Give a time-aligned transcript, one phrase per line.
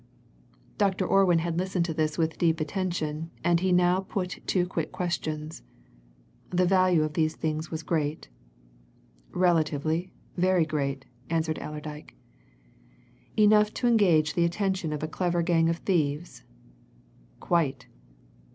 [0.79, 1.05] Dr.
[1.05, 5.61] Orwin had listened to this with deep attention, and he now put two quick questions.
[6.49, 8.27] "The value of these things was great?"
[9.29, 12.15] "Relatively, very great," answered Allerdyke.
[13.37, 16.45] "Enough to engage, the attention of a clever gang of thieves?"
[17.39, 17.85] "Quite!"